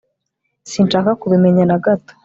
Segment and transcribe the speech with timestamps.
[0.71, 2.11] Sinshaka kubimenya nagato